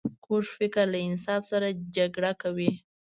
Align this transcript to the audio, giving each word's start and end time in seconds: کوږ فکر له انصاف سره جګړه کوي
کوږ 0.25 0.45
فکر 0.57 0.85
له 0.93 0.99
انصاف 1.07 1.41
سره 1.51 1.67
جګړه 1.95 2.31
کوي 2.41 2.71